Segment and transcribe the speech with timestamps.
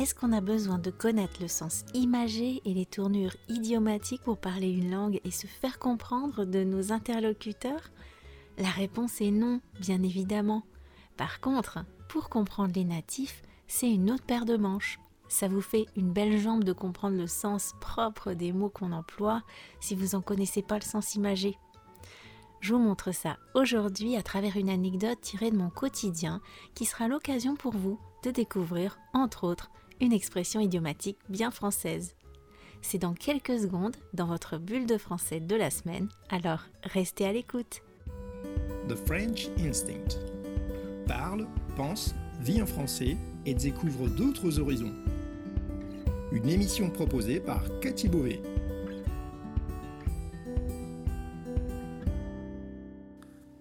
[0.00, 4.70] Est-ce qu'on a besoin de connaître le sens imagé et les tournures idiomatiques pour parler
[4.70, 7.90] une langue et se faire comprendre de nos interlocuteurs?
[8.56, 10.62] La réponse est non, bien évidemment.
[11.18, 14.98] Par contre, pour comprendre les natifs, c'est une autre paire de manches.
[15.28, 19.42] Ça vous fait une belle jambe de comprendre le sens propre des mots qu'on emploie
[19.80, 21.58] si vous n'en connaissez pas le sens imagé.
[22.60, 26.40] Je vous montre ça aujourd'hui à travers une anecdote tirée de mon quotidien
[26.74, 32.14] qui sera l'occasion pour vous de découvrir, entre autres, une expression idiomatique bien française.
[32.82, 37.32] C'est dans quelques secondes dans votre bulle de français de la semaine, alors restez à
[37.32, 37.82] l'écoute.
[38.88, 40.18] The French Instinct.
[41.06, 44.94] Parle, pense, vit en français et découvre d'autres horizons.
[46.32, 48.40] Une émission proposée par Cathy Beauvais.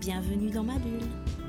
[0.00, 1.39] Bienvenue dans ma bulle.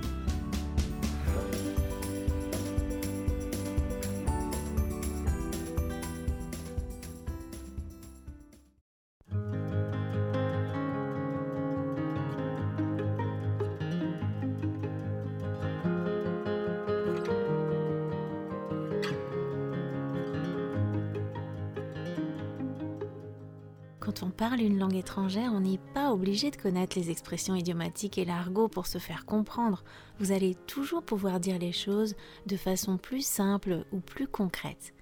[24.01, 28.17] Quand on parle une langue étrangère, on n'est pas obligé de connaître les expressions idiomatiques
[28.17, 29.83] et l'argot pour se faire comprendre.
[30.19, 32.15] Vous allez toujours pouvoir dire les choses
[32.47, 34.95] de façon plus simple ou plus concrète.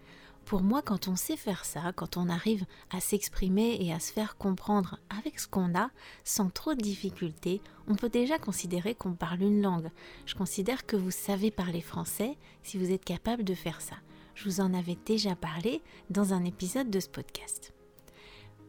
[0.43, 4.11] Pour moi, quand on sait faire ça, quand on arrive à s'exprimer et à se
[4.11, 5.91] faire comprendre avec ce qu'on a,
[6.25, 9.91] sans trop de difficultés, on peut déjà considérer qu'on parle une langue.
[10.25, 13.95] Je considère que vous savez parler français si vous êtes capable de faire ça.
[14.35, 17.73] Je vous en avais déjà parlé dans un épisode de ce podcast.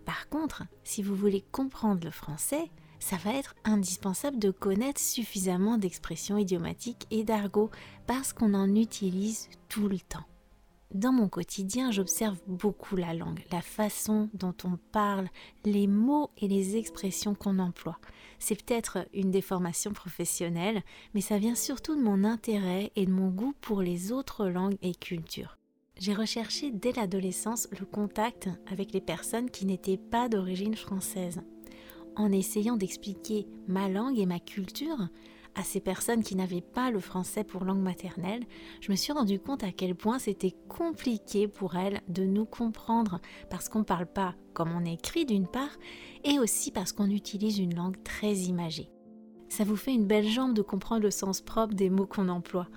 [0.05, 5.79] Par contre, si vous voulez comprendre le français, ça va être indispensable de connaître suffisamment
[5.79, 7.71] d'expressions idiomatiques et d'argot
[8.07, 10.25] parce qu'on en utilise tout le temps.
[10.93, 15.29] Dans mon quotidien, j'observe beaucoup la langue, la façon dont on parle,
[15.65, 18.01] les mots et les expressions qu'on emploie.
[18.41, 20.83] C'est peut-être une déformation professionnelle,
[21.15, 24.79] mais ça vient surtout de mon intérêt et de mon goût pour les autres langues
[24.83, 25.60] et cultures
[26.01, 31.43] j'ai recherché dès l'adolescence le contact avec les personnes qui n'étaient pas d'origine française.
[32.17, 35.09] En essayant d'expliquer ma langue et ma culture
[35.55, 38.47] à ces personnes qui n'avaient pas le français pour langue maternelle,
[38.81, 43.21] je me suis rendu compte à quel point c'était compliqué pour elles de nous comprendre
[43.51, 45.77] parce qu'on ne parle pas comme on écrit d'une part
[46.25, 48.91] et aussi parce qu'on utilise une langue très imagée.
[49.51, 52.69] Ça vous fait une belle jambe de comprendre le sens propre des mots qu'on emploie.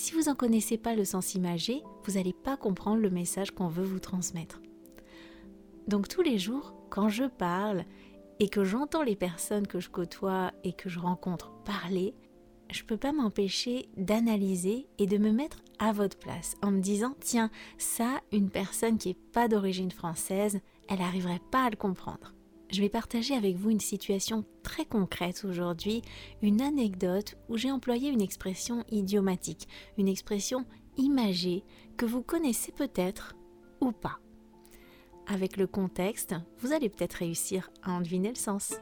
[0.00, 3.66] Si vous n'en connaissez pas le sens imagé, vous n'allez pas comprendre le message qu'on
[3.66, 4.62] veut vous transmettre.
[5.88, 7.84] Donc tous les jours, quand je parle
[8.38, 12.14] et que j'entends les personnes que je côtoie et que je rencontre parler,
[12.70, 16.80] je ne peux pas m'empêcher d'analyser et de me mettre à votre place en me
[16.80, 21.76] disant tiens, ça, une personne qui n'est pas d'origine française, elle n'arriverait pas à le
[21.76, 22.34] comprendre
[22.70, 26.02] je vais partager avec vous une situation très concrète aujourd'hui,
[26.42, 30.64] une anecdote où j'ai employé une expression idiomatique, une expression
[30.96, 31.64] imagée
[31.96, 33.34] que vous connaissez peut-être
[33.80, 34.18] ou pas.
[35.26, 38.74] Avec le contexte, vous allez peut-être réussir à en deviner le sens.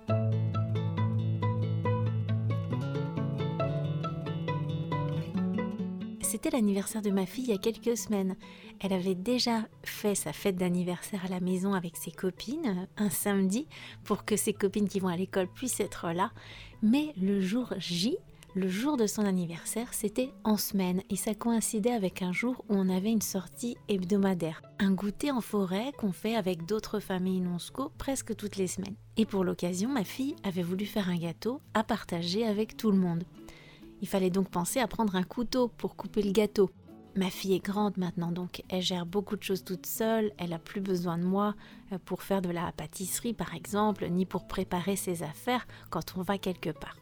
[6.36, 8.36] C'était l'anniversaire de ma fille il y a quelques semaines.
[8.80, 13.66] Elle avait déjà fait sa fête d'anniversaire à la maison avec ses copines un samedi
[14.04, 16.32] pour que ses copines qui vont à l'école puissent être là.
[16.82, 18.18] Mais le jour J,
[18.54, 22.74] le jour de son anniversaire, c'était en semaine et ça coïncidait avec un jour où
[22.74, 24.60] on avait une sortie hebdomadaire.
[24.78, 28.96] Un goûter en forêt qu'on fait avec d'autres familles non-sco presque toutes les semaines.
[29.16, 32.98] Et pour l'occasion, ma fille avait voulu faire un gâteau à partager avec tout le
[32.98, 33.24] monde.
[34.02, 36.70] Il fallait donc penser à prendre un couteau pour couper le gâteau.
[37.16, 40.58] Ma fille est grande maintenant, donc elle gère beaucoup de choses toute seule, elle a
[40.58, 41.54] plus besoin de moi
[41.92, 46.22] euh, pour faire de la pâtisserie par exemple, ni pour préparer ses affaires quand on
[46.22, 46.98] va quelque part.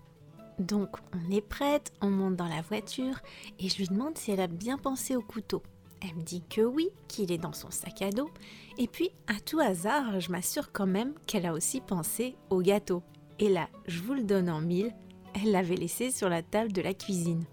[0.60, 3.18] Donc on est prête, on monte dans la voiture
[3.58, 5.64] et je lui demande si elle a bien pensé au couteau.
[6.00, 8.30] Elle me dit que oui, qu'il est dans son sac à dos.
[8.76, 13.02] Et puis, à tout hasard, je m'assure quand même qu'elle a aussi pensé au gâteau.
[13.38, 14.94] Et là, je vous le donne en mille,
[15.34, 17.44] elle l'avait laissé sur la table de la cuisine.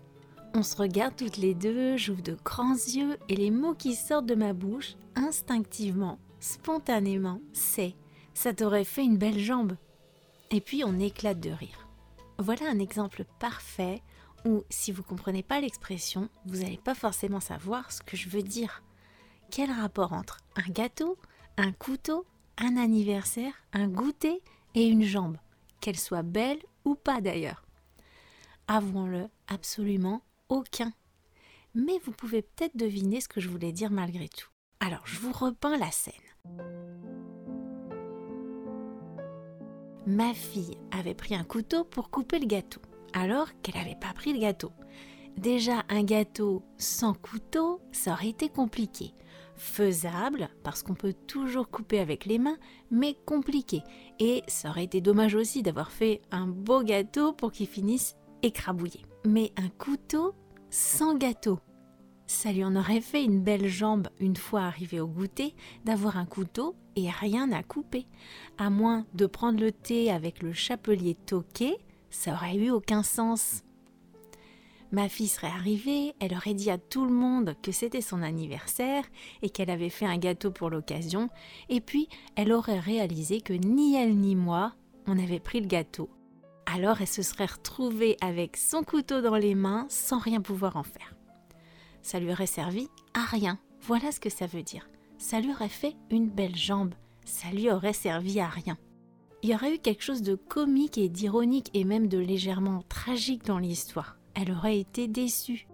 [0.53, 4.25] On se regarde toutes les deux, j'ouvre de grands yeux et les mots qui sortent
[4.25, 7.87] de ma bouche, instinctivement, spontanément, c'est⁇
[8.33, 9.73] ça t'aurait fait une belle jambe!⁇
[10.51, 11.87] Et puis on éclate de rire.
[12.37, 14.01] Voilà un exemple parfait
[14.45, 18.29] où si vous ne comprenez pas l'expression, vous n'allez pas forcément savoir ce que je
[18.29, 18.83] veux dire.
[19.51, 21.17] Quel rapport entre un gâteau,
[21.57, 22.25] un couteau,
[22.57, 24.41] un anniversaire, un goûter
[24.75, 25.37] et une jambe,
[25.79, 27.63] qu'elle soit belle ou pas d'ailleurs
[28.73, 30.93] Avouons-le, absolument aucun.
[31.75, 34.47] Mais vous pouvez peut-être deviner ce que je voulais dire malgré tout.
[34.79, 36.13] Alors, je vous repeins la scène.
[40.07, 42.79] Ma fille avait pris un couteau pour couper le gâteau,
[43.11, 44.71] alors qu'elle n'avait pas pris le gâteau.
[45.35, 49.13] Déjà, un gâteau sans couteau, ça aurait été compliqué.
[49.57, 52.57] Faisable, parce qu'on peut toujours couper avec les mains,
[52.89, 53.81] mais compliqué.
[54.19, 59.01] Et ça aurait été dommage aussi d'avoir fait un beau gâteau pour qu'il finisse écrabouillé.
[59.25, 60.33] Mais un couteau
[60.69, 61.59] sans gâteau.
[62.27, 65.53] Ça lui en aurait fait une belle jambe une fois arrivé au goûter
[65.83, 68.07] d'avoir un couteau et rien à couper.
[68.57, 71.77] À moins de prendre le thé avec le chapelier toqué,
[72.09, 73.63] ça aurait eu aucun sens.
[74.91, 79.05] Ma fille serait arrivée, elle aurait dit à tout le monde que c'était son anniversaire
[79.41, 81.29] et qu'elle avait fait un gâteau pour l'occasion,
[81.69, 84.73] et puis elle aurait réalisé que ni elle ni moi,
[85.07, 86.09] on avait pris le gâteau.
[86.73, 90.83] Alors elle se serait retrouvée avec son couteau dans les mains sans rien pouvoir en
[90.83, 91.13] faire.
[92.01, 93.59] Ça lui aurait servi à rien.
[93.81, 94.87] Voilà ce que ça veut dire.
[95.17, 96.93] Ça lui aurait fait une belle jambe.
[97.25, 98.77] Ça lui aurait servi à rien.
[99.43, 103.43] Il y aurait eu quelque chose de comique et d'ironique et même de légèrement tragique
[103.43, 104.17] dans l'histoire.
[104.33, 105.67] Elle aurait été déçue.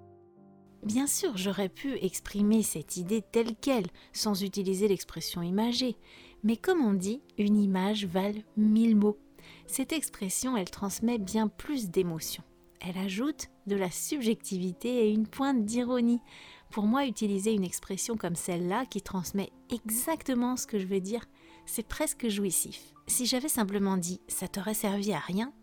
[0.83, 5.97] Bien sûr, j'aurais pu exprimer cette idée telle qu'elle, sans utiliser l'expression imagée,
[6.43, 9.19] mais comme on dit, une image valent mille mots.
[9.67, 12.43] Cette expression, elle transmet bien plus d'émotions.
[12.79, 16.21] Elle ajoute de la subjectivité et une pointe d'ironie.
[16.69, 21.25] Pour moi, utiliser une expression comme celle-là qui transmet exactement ce que je veux dire,
[21.65, 22.93] c'est presque jouissif.
[23.07, 25.53] Si j'avais simplement dit ça t'aurait servi à rien,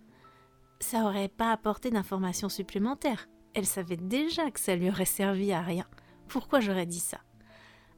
[0.81, 3.29] ça aurait pas apporté d'informations supplémentaires.
[3.55, 5.87] Elle savait déjà que ça lui aurait servi à rien.
[6.29, 7.21] Pourquoi j'aurais dit ça?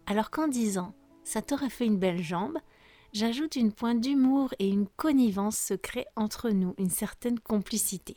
[0.07, 0.95] Alors qu'en disant
[1.25, 2.59] ça t'aurait fait une belle jambe,
[3.17, 8.15] j'ajoute une pointe d'humour et une connivence se crée entre nous, une certaine complicité.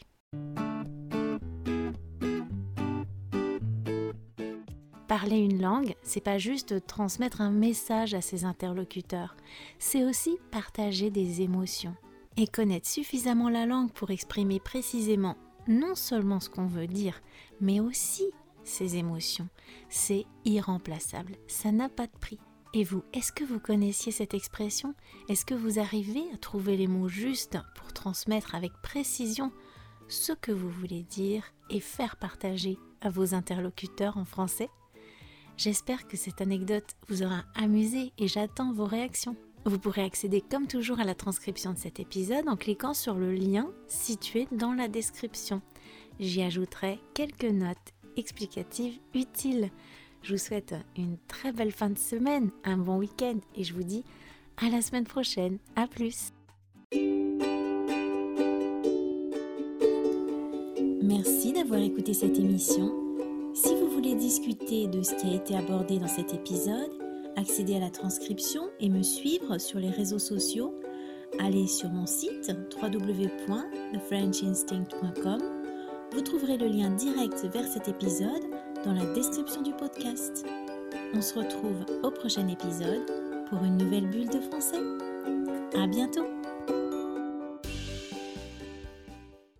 [5.07, 9.37] Parler une langue, c'est pas juste transmettre un message à ses interlocuteurs,
[9.79, 11.95] c'est aussi partager des émotions.
[12.35, 15.37] Et connaître suffisamment la langue pour exprimer précisément
[15.69, 17.21] non seulement ce qu'on veut dire,
[17.61, 18.25] mais aussi
[18.65, 19.47] ses émotions.
[19.87, 22.39] C'est irremplaçable, ça n'a pas de prix.
[22.73, 24.93] Et vous, est-ce que vous connaissiez cette expression?
[25.27, 29.51] Est-ce que vous arrivez à trouver les mots justes pour transmettre avec précision
[30.07, 34.69] ce que vous voulez dire et faire partager à vos interlocuteurs en français?
[35.57, 39.35] J'espère que cette anecdote vous aura amusé et j'attends vos réactions.
[39.65, 43.33] Vous pourrez accéder comme toujours à la transcription de cet épisode en cliquant sur le
[43.33, 45.61] lien situé dans la description.
[46.19, 49.71] J'y ajouterai quelques notes explicatives utiles.
[50.21, 53.81] Je vous souhaite une très belle fin de semaine, un bon week-end et je vous
[53.83, 54.03] dis
[54.57, 55.57] à la semaine prochaine.
[55.75, 56.31] À plus.
[61.01, 62.93] Merci d'avoir écouté cette émission.
[63.53, 66.91] Si vous voulez discuter de ce qui a été abordé dans cet épisode,
[67.35, 70.73] accéder à la transcription et me suivre sur les réseaux sociaux,
[71.39, 72.51] allez sur mon site
[72.81, 75.41] www.thefrenchinstinct.com.
[76.11, 78.43] Vous trouverez le lien direct vers cet épisode
[78.85, 80.45] dans la description du podcast.
[81.13, 83.05] On se retrouve au prochain épisode
[83.49, 84.79] pour une nouvelle bulle de français.
[85.75, 86.38] À bientôt!